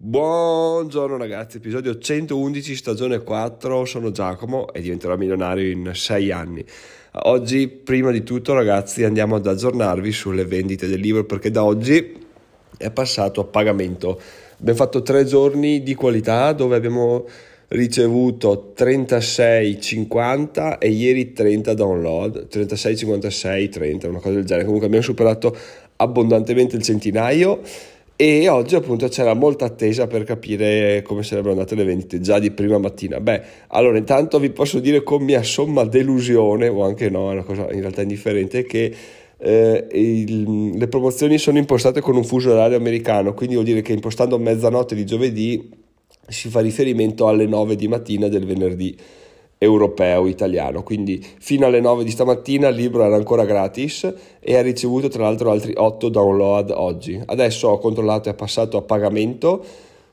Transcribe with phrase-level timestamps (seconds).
[0.00, 6.64] Buongiorno ragazzi, episodio 111, stagione 4, sono Giacomo e diventerò milionario in 6 anni.
[7.24, 12.16] Oggi, prima di tutto ragazzi, andiamo ad aggiornarvi sulle vendite del libro perché da oggi
[12.76, 14.20] è passato a pagamento.
[14.60, 17.26] Abbiamo fatto 3 giorni di qualità dove abbiamo
[17.70, 24.64] ricevuto 36,50 e ieri 30 download, 36,56, 30, una cosa del genere.
[24.64, 25.56] Comunque abbiamo superato
[25.96, 27.62] abbondantemente il centinaio
[28.20, 32.50] e oggi appunto c'era molta attesa per capire come sarebbero andate le vendite già di
[32.50, 33.20] prima mattina.
[33.20, 37.44] Beh, allora intanto vi posso dire con mia somma delusione, o anche no, è una
[37.44, 38.92] cosa in realtà indifferente, che
[39.38, 43.92] eh, il, le promozioni sono impostate con un fuso orario americano, quindi vuol dire che
[43.92, 45.70] impostando mezzanotte di giovedì
[46.26, 48.96] si fa riferimento alle 9 di mattina del venerdì
[49.58, 50.82] europeo italiano.
[50.82, 55.24] Quindi fino alle 9 di stamattina il libro era ancora gratis e ha ricevuto tra
[55.24, 57.20] l'altro altri 8 download oggi.
[57.24, 59.64] Adesso ho controllato e è passato a pagamento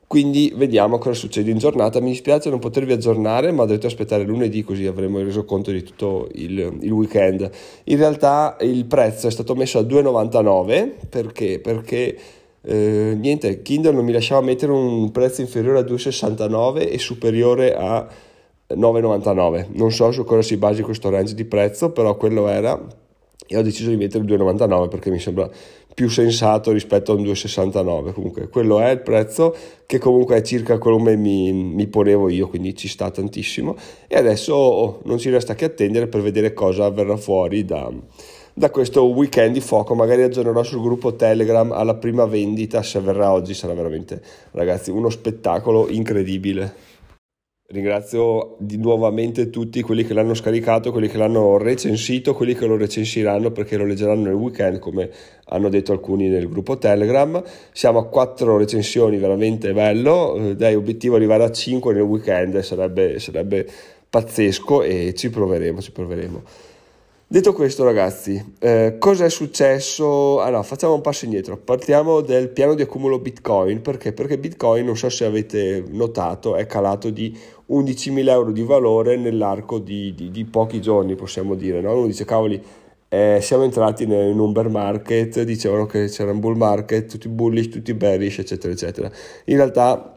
[0.08, 2.00] quindi vediamo cosa succede in giornata.
[2.00, 6.30] Mi dispiace non potervi aggiornare ma dovete aspettare lunedì così avremo reso conto di tutto
[6.34, 7.50] il, il weekend.
[7.86, 11.60] In realtà il prezzo è stato messo a 2,99 perché?
[11.60, 12.18] Perché
[12.62, 18.08] eh, niente Kindle non mi lasciava mettere un prezzo inferiore a 2,69 e superiore a
[18.70, 23.04] 9,99 non so su cosa si basi questo range di prezzo però quello era.
[23.48, 25.48] E ho deciso di mettere 2,99 perché mi sembra
[25.94, 29.56] più sensato rispetto a un 2,69 comunque quello è il prezzo
[29.86, 33.76] che comunque è circa come mi, mi ponevo io quindi ci sta tantissimo.
[34.08, 37.92] E adesso oh, non ci resta che attendere per vedere cosa verrà fuori da,
[38.52, 39.94] da questo weekend di fuoco.
[39.94, 45.10] Magari aggiornerò sul gruppo telegram alla prima vendita se verrà oggi sarà veramente ragazzi uno
[45.10, 46.94] spettacolo incredibile
[47.68, 53.50] Ringrazio nuovamente tutti quelli che l'hanno scaricato, quelli che l'hanno recensito, quelli che lo recensiranno
[53.50, 55.10] perché lo leggeranno nel weekend, come
[55.46, 57.42] hanno detto alcuni nel gruppo Telegram.
[57.72, 60.36] Siamo a quattro recensioni, veramente bello.
[60.36, 63.68] Eh, dai, obiettivo arrivare a 5 nel weekend sarebbe, sarebbe
[64.12, 66.44] pazzesco e ci proveremo, ci proveremo.
[67.28, 70.42] Detto questo, ragazzi, eh, cosa è successo?
[70.42, 71.58] Allora, facciamo un passo indietro.
[71.58, 73.82] Partiamo del piano di accumulo Bitcoin.
[73.82, 74.14] Perché?
[74.14, 77.36] Perché Bitcoin, non so se avete notato, è calato di
[77.72, 81.82] 11.000 euro di valore nell'arco di, di, di pochi giorni, possiamo dire.
[81.82, 81.98] No?
[81.98, 82.62] Uno dice, cavoli,
[83.10, 87.70] eh, siamo entrati in un bear market, dicevano che c'era un bull market, tutti bullish,
[87.70, 89.12] tutti bearish, eccetera, eccetera.
[89.46, 90.16] In realtà,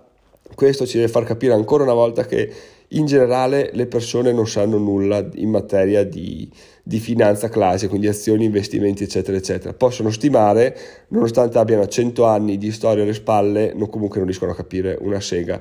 [0.55, 2.53] questo ci deve far capire ancora una volta che
[2.93, 6.49] in generale le persone non sanno nulla in materia di,
[6.82, 9.75] di, finanza classica, quindi azioni, investimenti, eccetera, eccetera.
[9.75, 10.76] Possono stimare,
[11.09, 15.21] nonostante abbiano 100 anni di storia alle spalle, non, comunque non riescono a capire una
[15.21, 15.60] sega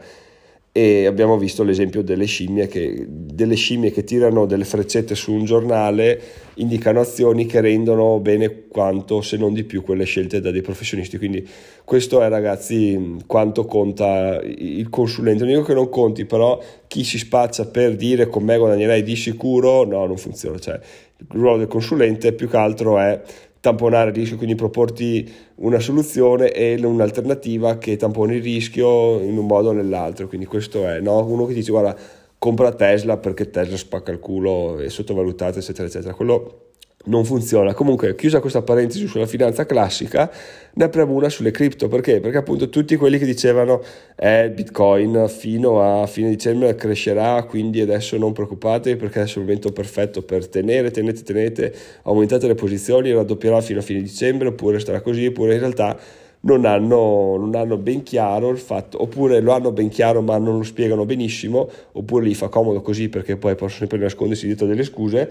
[0.77, 5.43] e abbiamo visto l'esempio delle scimmie, che, delle scimmie che tirano delle freccette su un
[5.43, 6.21] giornale
[6.57, 11.17] indicano azioni che rendono bene quanto se non di più quelle scelte da dei professionisti.
[11.17, 11.47] Quindi
[11.83, 15.45] questo è ragazzi quanto conta il consulente.
[15.45, 19.15] Non dico che non conti però chi si spaccia per dire con me guadagnerai di
[19.15, 20.59] sicuro no non funziona.
[20.59, 20.79] Cioè
[21.17, 23.19] il ruolo del consulente più che altro è
[23.67, 29.45] tamponare il rischio, quindi proporti una soluzione e un'alternativa che tamponi il rischio in un
[29.45, 30.27] modo o nell'altro.
[30.27, 31.25] Quindi questo è no?
[31.25, 31.95] uno che dice guarda
[32.37, 36.13] compra Tesla perché Tesla spacca il culo, è sottovalutata, eccetera, eccetera.
[36.13, 36.66] Quello
[37.07, 37.73] non funziona.
[37.73, 40.31] Comunque, chiusa questa parentesi sulla finanza classica,
[40.73, 41.87] ne apriamo una sulle cripto.
[41.87, 42.19] Perché?
[42.19, 43.81] Perché appunto tutti quelli che dicevano
[44.15, 49.47] eh, Bitcoin fino a fine dicembre crescerà, quindi adesso non preoccupatevi perché adesso è il
[49.47, 51.73] momento perfetto per tenere, tenete, tenete,
[52.03, 55.97] aumentate le posizioni, raddoppierà fino a fine dicembre, oppure starà così, oppure in realtà
[56.39, 60.57] non hanno, non hanno, ben chiaro il fatto, oppure lo hanno ben chiaro ma non
[60.57, 64.83] lo spiegano benissimo, oppure gli fa comodo così perché poi possono sempre nascondersi dietro delle
[64.83, 65.29] scuse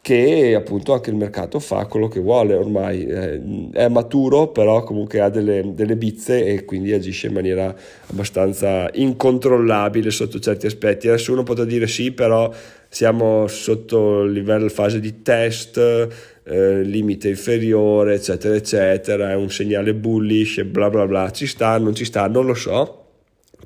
[0.00, 2.54] che appunto anche il mercato fa quello che vuole.
[2.54, 3.40] Ormai, è,
[3.72, 7.74] è maturo però comunque ha delle, delle, bizze e quindi agisce in maniera
[8.06, 11.08] abbastanza incontrollabile sotto certi aspetti.
[11.08, 12.52] Adesso uno potrà dire sì, però
[12.88, 15.76] siamo sotto il livello fase di test,
[16.44, 21.94] eh, limite inferiore, eccetera, eccetera, è un segnale bullish, bla bla bla, ci sta, non
[21.94, 23.07] ci sta, non lo so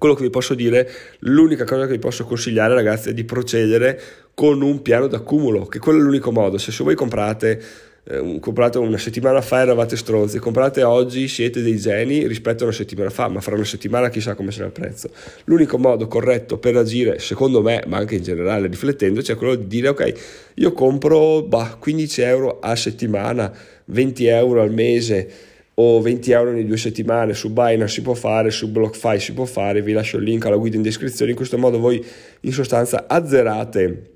[0.02, 0.90] quello che vi posso dire,
[1.20, 4.00] l'unica cosa che vi posso consigliare ragazzi è di procedere
[4.34, 6.58] con un piano d'accumulo, che quello è l'unico modo.
[6.58, 7.62] Se, voi comprate,
[8.02, 12.74] eh, comprate una settimana fa eravate stronzi, comprate oggi siete dei geni rispetto a una
[12.74, 15.08] settimana fa, ma fra una settimana chissà come sarà il prezzo.
[15.44, 19.68] L'unico modo corretto per agire, secondo me, ma anche in generale riflettendoci, è quello di
[19.68, 20.14] dire ok,
[20.54, 23.52] io compro bah, 15 euro a settimana,
[23.84, 28.50] 20 euro al mese o 20 euro ogni due settimane su Binance si può fare,
[28.50, 31.58] su BlockFi si può fare, vi lascio il link alla guida in descrizione, in questo
[31.58, 32.04] modo voi
[32.40, 34.10] in sostanza azzerate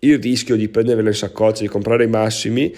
[0.00, 2.74] il rischio di prendervelo in saccoccia, di comprare i massimi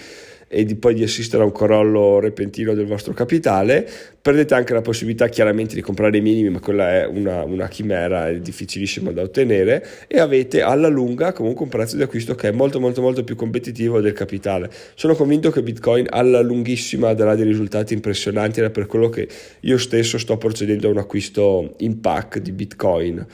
[0.47, 3.87] e di, poi di assistere a un crollo repentino del vostro capitale,
[4.21, 8.29] perdete anche la possibilità chiaramente di comprare i minimi, ma quella è una, una chimera,
[8.29, 12.51] è difficilissima da ottenere e avete alla lunga comunque un prezzo di acquisto che è
[12.51, 14.69] molto molto molto più competitivo del capitale.
[14.95, 19.27] Sono convinto che Bitcoin alla lunghissima darà dei risultati impressionanti ed è per quello che
[19.61, 23.25] io stesso sto procedendo a un acquisto in pack di Bitcoin.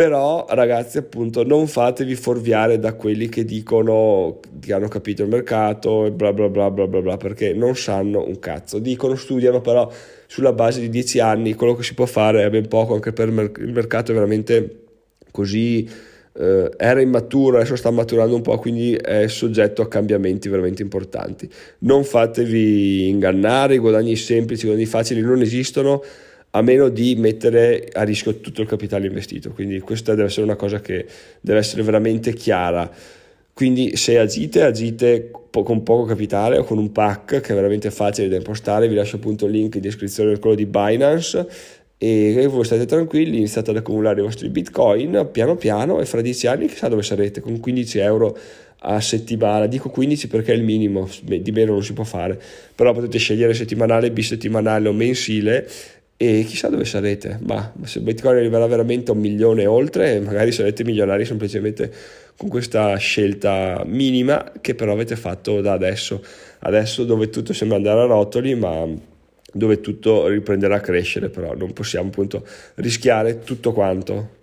[0.00, 6.06] Però ragazzi appunto non fatevi fuorviare da quelli che dicono che hanno capito il mercato
[6.06, 8.78] e bla bla bla bla bla bla perché non sanno un cazzo.
[8.78, 9.92] Dicono, studiano però
[10.26, 13.28] sulla base di 10 anni, quello che si può fare è ben poco anche per
[13.28, 14.84] il mercato è veramente
[15.30, 15.86] così
[16.32, 21.46] eh, era immaturo, adesso sta maturando un po', quindi è soggetto a cambiamenti veramente importanti.
[21.80, 26.02] Non fatevi ingannare, i guadagni semplici, i guadagni facili non esistono
[26.52, 29.50] a meno di mettere a rischio tutto il capitale investito.
[29.50, 31.06] Quindi questa deve essere una cosa che
[31.40, 32.90] deve essere veramente chiara.
[33.52, 38.28] Quindi se agite, agite con poco capitale o con un pack che è veramente facile
[38.28, 38.88] da impostare.
[38.88, 41.46] Vi lascio appunto il link in descrizione quello di Binance
[42.02, 46.46] e voi state tranquilli, iniziate ad accumulare i vostri bitcoin piano piano e fra 10
[46.46, 48.38] anni chissà dove sarete con 15 euro
[48.78, 52.40] a settimana, dico 15 perché è il minimo, di meno non si può fare,
[52.74, 55.68] però potete scegliere settimanale, bisettimanale o mensile
[56.22, 60.52] e chissà dove sarete, ma se Bitcoin arriverà veramente a un milione e oltre, magari
[60.52, 61.90] sarete milionari semplicemente
[62.36, 66.22] con questa scelta minima che però avete fatto da adesso,
[66.58, 68.86] adesso dove tutto sembra andare a rotoli, ma
[69.50, 74.39] dove tutto riprenderà a crescere, però non possiamo appunto rischiare tutto quanto.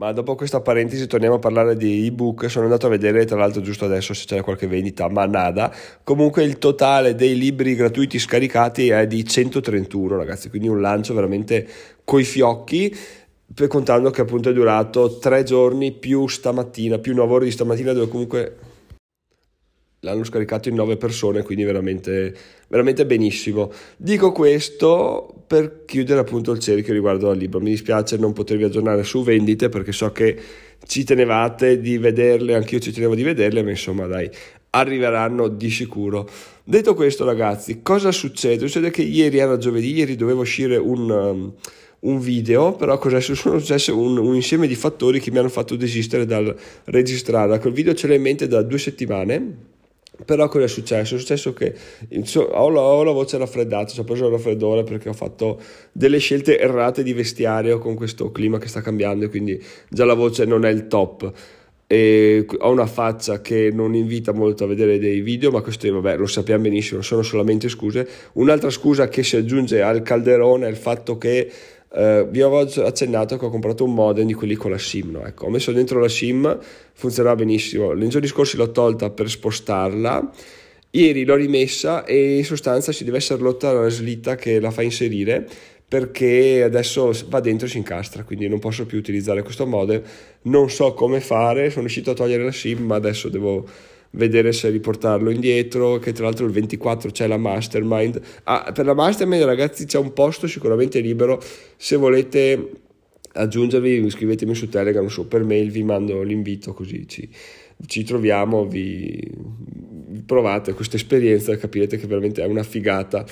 [0.00, 3.60] Ma dopo questa parentesi torniamo a parlare di ebook, sono andato a vedere tra l'altro
[3.60, 5.70] giusto adesso se c'era qualche vendita, ma nada.
[6.02, 11.68] Comunque il totale dei libri gratuiti scaricati è di 131 ragazzi, quindi un lancio veramente
[12.02, 12.96] coi fiocchi,
[13.68, 18.08] contando che appunto è durato tre giorni più stamattina, più 9 ore di stamattina dove
[18.08, 18.56] comunque
[20.00, 22.34] l'hanno scaricato in nove persone, quindi veramente,
[22.68, 23.70] veramente benissimo.
[23.96, 27.60] Dico questo per chiudere appunto il cerchio riguardo al libro.
[27.60, 30.38] Mi dispiace non potervi aggiornare su vendite perché so che
[30.86, 34.30] ci tenevate di vederle, anch'io ci tenevo di vederle, ma insomma dai,
[34.70, 36.28] arriveranno di sicuro.
[36.64, 38.66] Detto questo ragazzi, cosa succede?
[38.66, 41.10] Succede che ieri era giovedì, ieri doveva uscire un...
[41.10, 41.52] Um,
[42.02, 45.76] un video, però cos'è sono successe un, un, insieme di fattori che mi hanno fatto
[45.76, 47.58] desistere dal registrare.
[47.58, 49.69] Quel video ce l'ho in mente da due settimane
[50.24, 51.14] però cosa è successo?
[51.14, 51.74] È successo che
[52.34, 55.60] ho la, ho la voce raffreddata, ho preso il raffreddore perché ho fatto
[55.92, 60.14] delle scelte errate di vestiario con questo clima che sta cambiando e quindi già la
[60.14, 61.32] voce non è il top.
[61.86, 66.18] E ho una faccia che non invita molto a vedere dei video, ma questo vabbè,
[66.18, 68.06] lo sappiamo benissimo, sono solamente scuse.
[68.34, 71.50] Un'altra scusa che si aggiunge al calderone è il fatto che
[71.92, 75.26] Uh, vi avevo accennato che ho comprato un modem di quelli con la SIM, no?
[75.26, 76.56] ecco, ho messo dentro la SIM,
[76.92, 80.30] funzionava benissimo, nei giorni scorsi l'ho tolta per spostarla,
[80.90, 84.82] ieri l'ho rimessa e in sostanza si deve essere rotta la slitta che la fa
[84.82, 85.44] inserire
[85.90, 90.00] perché adesso va dentro e si incastra, quindi non posso più utilizzare questo modem,
[90.42, 93.66] non so come fare, sono riuscito a togliere la SIM ma adesso devo
[94.12, 98.20] vedere se riportarlo indietro, che tra l'altro il 24 c'è la mastermind.
[98.44, 101.40] Ah, per la mastermind ragazzi c'è un posto sicuramente libero,
[101.76, 102.70] se volete
[103.32, 107.28] aggiungervi iscrivetemi su Telegram, su per mail, vi mando l'invito così ci,
[107.86, 109.30] ci troviamo, vi,
[110.26, 113.24] provate questa esperienza capirete che veramente è una figata.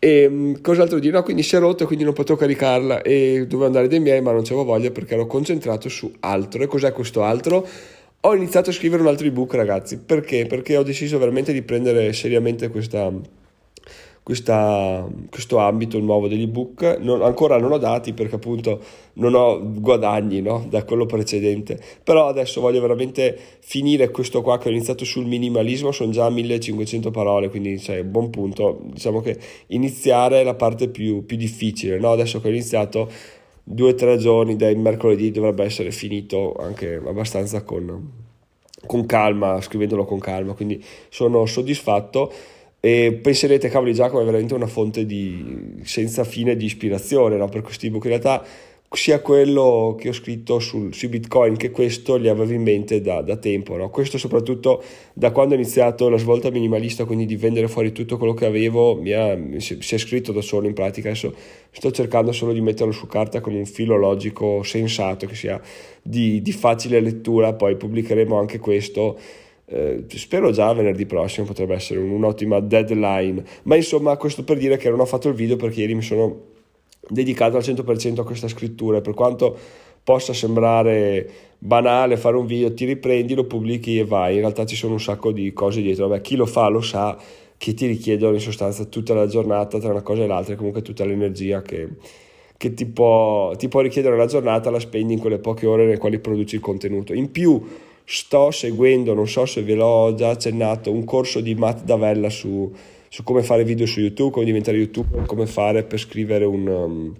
[0.00, 1.16] E mm, cos'altro dire?
[1.16, 4.30] No, quindi si è rotto, quindi non potevo caricarla e dovevo andare dai miei, ma
[4.32, 6.62] non c'avevo voglia perché ero concentrato su altro.
[6.62, 7.66] E cos'è questo altro?
[8.20, 9.98] Ho iniziato a scrivere un altro ebook, ragazzi.
[9.98, 10.46] Perché?
[10.46, 13.12] Perché ho deciso veramente di prendere seriamente questa,
[14.24, 16.98] questa, questo ambito nuovo degli ebook.
[17.00, 18.82] Non, ancora non ho dati perché appunto
[19.14, 20.66] non ho guadagni no?
[20.68, 21.80] da quello precedente.
[22.02, 25.92] Però adesso voglio veramente finire questo qua che ho iniziato sul minimalismo.
[25.92, 28.80] Sono già 1500 parole, quindi cioè, buon punto.
[28.92, 32.00] Diciamo che iniziare è la parte più, più difficile.
[32.00, 32.10] No?
[32.10, 33.08] Adesso che ho iniziato
[33.70, 38.10] due o tre giorni dai mercoledì dovrebbe essere finito anche abbastanza con,
[38.86, 42.32] con calma, scrivendolo con calma, quindi sono soddisfatto
[42.80, 47.48] e penserete cavoli Giacomo è veramente una fonte di senza fine di ispirazione no?
[47.48, 48.42] per questi ebook in realtà
[48.90, 53.20] sia quello che ho scritto sul, sui bitcoin che questo li avevo in mente da,
[53.20, 53.76] da tempo.
[53.76, 53.90] No?
[53.90, 58.32] Questo soprattutto da quando ho iniziato la svolta minimalista, quindi di vendere fuori tutto quello
[58.32, 61.08] che avevo, mi, ha, si, è scritto da solo in pratica.
[61.10, 61.34] Adesso
[61.70, 65.60] sto cercando solo di metterlo su carta con un filo logico sensato che sia
[66.02, 69.18] di, di facile lettura, poi pubblicheremo anche questo.
[69.70, 74.88] Eh, spero già venerdì prossimo potrebbe essere un'ottima deadline ma insomma questo per dire che
[74.88, 76.56] non ho fatto il video perché ieri mi sono
[77.08, 79.56] dedicato al 100% a questa scrittura, per quanto
[80.02, 84.76] possa sembrare banale fare un video, ti riprendi, lo pubblichi e vai, in realtà ci
[84.76, 87.18] sono un sacco di cose dietro, vabbè chi lo fa lo sa
[87.58, 90.80] che ti richiedono in sostanza tutta la giornata tra una cosa e l'altra, e comunque
[90.80, 91.88] tutta l'energia che,
[92.56, 95.98] che ti, può, ti può richiedere la giornata, la spendi in quelle poche ore nelle
[95.98, 97.12] quali produci il contenuto.
[97.12, 97.60] In più
[98.04, 102.72] sto seguendo, non so se ve l'ho già accennato, un corso di Matt Davella su,
[103.08, 107.14] su come fare video su YouTube, come diventare youtuber, come fare per scrivere un, um,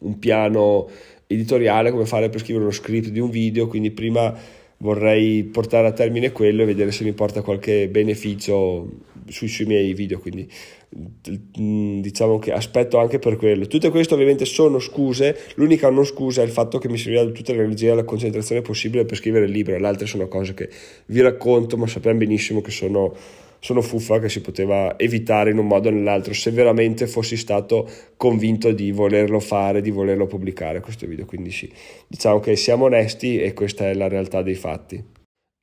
[0.00, 0.88] un piano
[1.26, 4.34] editoriale, come fare per scrivere uno script di un video, quindi prima
[4.78, 8.88] vorrei portare a termine quello e vedere se mi porta qualche beneficio
[9.28, 10.48] sui, sui miei video, quindi
[11.60, 13.66] mm, diciamo che aspetto anche per quello.
[13.66, 17.52] Tutte queste ovviamente sono scuse, l'unica non scusa è il fatto che mi serviva tutta
[17.52, 20.68] l'energia e la concentrazione possibile per scrivere il libro, le altre sono cose che
[21.06, 23.14] vi racconto, ma sappiamo benissimo che sono
[23.64, 27.88] sono fuffa che si poteva evitare in un modo o nell'altro se veramente fossi stato
[28.16, 31.26] convinto di volerlo fare, di volerlo pubblicare questo video.
[31.26, 31.72] Quindi sì,
[32.08, 34.96] diciamo che siamo onesti e questa è la realtà dei fatti.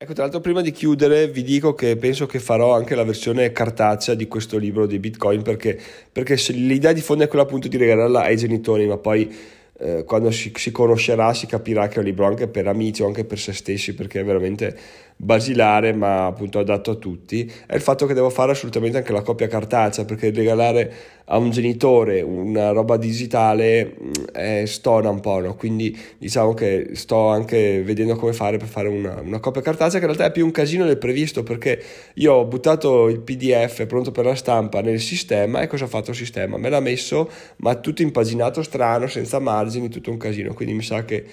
[0.02, 3.52] Ecco, tra l'altro prima di chiudere vi dico che penso che farò anche la versione
[3.52, 5.78] cartacea di questo libro di Bitcoin perché,
[6.10, 9.30] perché l'idea di fondo è quella appunto di regalarla ai genitori, ma poi
[9.78, 13.08] eh, quando si, si, conoscerà si capirà che è un libro anche per amici o
[13.08, 14.78] anche per se stessi perché è veramente
[15.22, 19.22] basilare ma appunto adatto a tutti è il fatto che devo fare assolutamente anche la
[19.22, 20.94] copia cartacea perché regalare
[21.26, 23.96] a un genitore una roba digitale
[24.34, 25.56] eh, stona un po' no?
[25.56, 30.06] quindi diciamo che sto anche vedendo come fare per fare una, una copia cartacea che
[30.06, 31.84] in realtà è più un casino del previsto perché
[32.14, 36.12] io ho buttato il pdf pronto per la stampa nel sistema e cosa ha fatto
[36.12, 36.58] il sistema?
[36.58, 41.04] me l'ha messo ma tutto impaginato strano senza margini tutto un casino quindi mi sa
[41.04, 41.26] che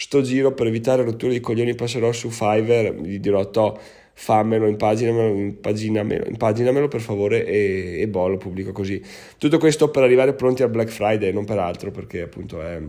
[0.00, 3.78] sto giro per evitare rotture di coglioni passerò su Fiverr, gli dirò to,
[4.14, 9.02] fammelo, impaginamelo, impaginamelo, impaginamelo per favore e, e boh, lo pubblico così.
[9.36, 12.80] Tutto questo per arrivare pronti al Black Friday, non per altro, perché appunto è,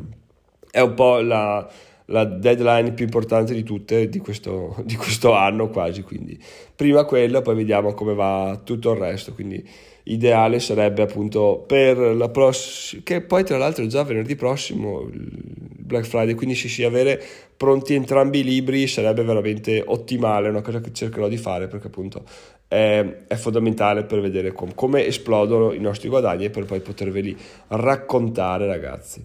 [0.71, 1.69] è un po' la,
[2.05, 6.39] la, deadline più importante di tutte di questo, di questo anno quasi, quindi
[6.75, 9.63] prima quella, poi vediamo come va tutto il resto, quindi
[10.03, 16.33] ideale sarebbe appunto per la prossima, che poi tra l'altro già venerdì prossimo Black Friday,
[16.33, 17.21] quindi sì sì, avere
[17.55, 21.87] pronti entrambi i libri sarebbe veramente ottimale, è una cosa che cercherò di fare perché
[21.87, 22.23] appunto
[22.67, 27.37] è, è fondamentale per vedere com- come esplodono i nostri guadagni e per poi poterveli
[27.67, 29.23] raccontare ragazzi.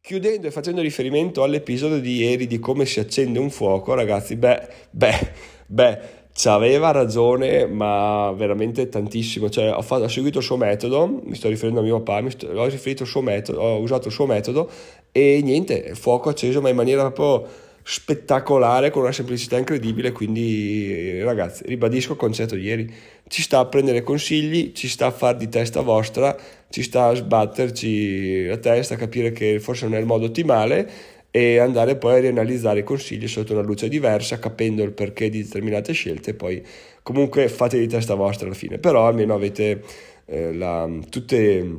[0.00, 4.68] Chiudendo e facendo riferimento all'episodio di ieri di come si accende un fuoco, ragazzi, beh,
[4.90, 5.32] beh,
[5.66, 6.00] beh,
[6.48, 9.50] aveva ragione, ma veramente tantissimo.
[9.50, 12.30] Cioè, ho, fatto, ho, seguito il suo metodo, mi sto riferendo a mio papà, mi
[12.30, 12.68] sto, ho,
[13.20, 14.70] metodo, ho usato il suo metodo
[15.12, 20.12] e niente, fuoco acceso, ma in maniera proprio spettacolare, con una semplicità incredibile.
[20.12, 22.94] Quindi, ragazzi, ribadisco il concetto di ieri:
[23.28, 26.36] ci sta a prendere consigli, ci sta a far di testa vostra,
[26.68, 31.58] ci sta a sbatterci la testa, capire che forse non è il modo ottimale e
[31.58, 35.92] andare poi a rianalizzare i consigli sotto una luce diversa, capendo il perché di determinate
[35.92, 36.62] scelte, poi
[37.02, 39.82] comunque fate di testa vostra alla fine, però almeno avete
[40.26, 41.74] eh, la, tutte,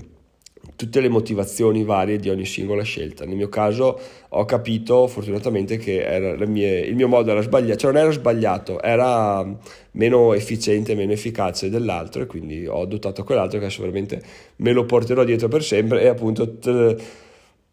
[0.80, 3.26] tutte, le motivazioni varie di ogni singola scelta.
[3.26, 8.02] Nel mio caso ho capito fortunatamente che mie, il mio modo era sbagliato, cioè non
[8.02, 9.46] era sbagliato, era
[9.92, 14.22] meno efficiente, meno efficace dell'altro e quindi ho adottato quell'altro che adesso veramente
[14.58, 16.58] me lo porterò dietro per sempre e appunto...
[16.58, 17.28] T-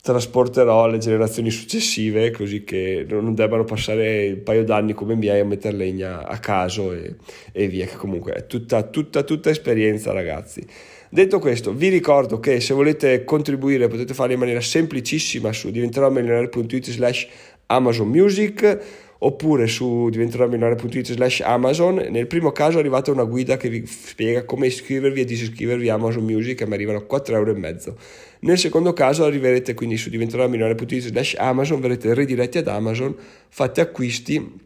[0.06, 5.44] trasporterò alle generazioni successive così che non debbano passare un paio d'anni come miei a
[5.44, 7.16] mettere legna a caso e,
[7.50, 10.64] e via, che comunque è tutta, tutta, tutta esperienza ragazzi.
[11.08, 16.90] Detto questo, vi ricordo che se volete contribuire potete farlo in maniera semplicissima su diventeromilionario.it
[16.90, 17.28] slash
[17.66, 22.06] Amazon Music oppure su diventeromilionario.it slash Amazon.
[22.10, 25.94] Nel primo caso è arrivata una guida che vi spiega come iscrivervi e disiscrivervi a
[25.94, 27.96] Amazon Music e mi arrivano 4,5 euro.
[28.40, 33.14] Nel secondo caso arriverete quindi su diventeromilionario.it slash Amazon, verrete ridiretti ad Amazon,
[33.48, 34.64] fate acquisti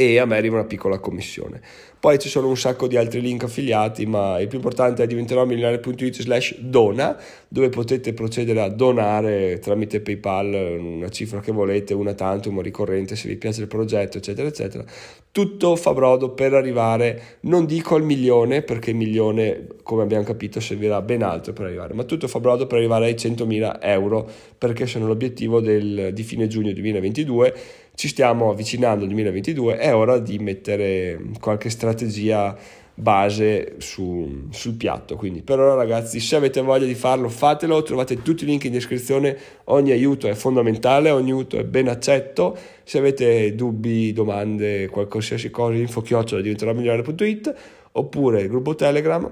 [0.00, 1.60] e a me arriva una piccola commissione.
[1.98, 6.22] Poi ci sono un sacco di altri link affiliati, ma il più importante è diventeromilionario.it
[6.22, 12.60] slash dona, dove potete procedere a donare tramite PayPal una cifra che volete, una tantum
[12.60, 14.84] ricorrente se vi piace il progetto, eccetera, eccetera.
[15.32, 20.60] Tutto fa brodo per arrivare, non dico al milione, perché il milione, come abbiamo capito,
[20.60, 24.86] servirà ben altro per arrivare, ma tutto fa brodo per arrivare ai 100.000 euro, perché
[24.86, 27.54] sono l'obiettivo del, di fine giugno 2022
[27.98, 32.56] ci stiamo avvicinando al 2022, è ora di mettere qualche strategia
[32.94, 35.16] base su, sul piatto.
[35.16, 38.70] Quindi per ora ragazzi, se avete voglia di farlo, fatelo, trovate tutti i link in
[38.70, 42.56] descrizione, ogni aiuto è fondamentale, ogni aiuto è ben accetto.
[42.84, 47.52] Se avete dubbi, domande, qualsiasi cosa, info chiocciola diventerà migliore.it
[47.90, 49.28] oppure il gruppo Telegram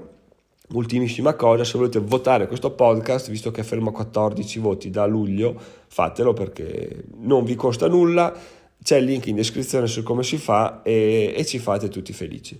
[0.68, 5.06] Ultimissima cosa, se volete votare questo podcast, visto che è fermo a 14 voti da
[5.06, 5.54] luglio,
[5.87, 8.35] fatelo perché non vi costa nulla,
[8.83, 12.59] c'è il link in descrizione su come si fa e, e ci fate tutti felici.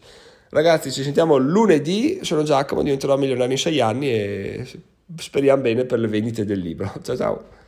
[0.51, 2.21] Ragazzi, ci sentiamo lunedì.
[2.23, 4.67] Sono Giacomo, diventerò milionario in sei anni e
[5.17, 6.93] speriamo bene per le vendite del libro.
[7.03, 7.65] Ciao ciao.